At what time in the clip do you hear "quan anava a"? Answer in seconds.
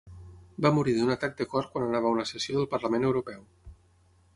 1.75-2.17